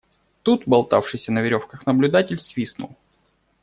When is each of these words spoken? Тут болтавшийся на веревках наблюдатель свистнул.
Тут 0.41 0.63
болтавшийся 0.65 1.31
на 1.31 1.41
веревках 1.43 1.85
наблюдатель 1.85 2.39
свистнул. 2.39 2.95